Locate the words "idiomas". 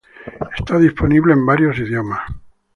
1.77-2.21